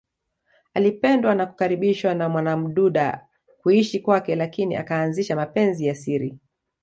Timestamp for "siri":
5.95-6.37